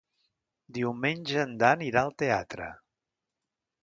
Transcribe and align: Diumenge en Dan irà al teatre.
Diumenge 0.77 1.43
en 1.49 1.53
Dan 1.63 1.83
irà 1.91 2.03
al 2.07 2.13
teatre. 2.23 2.71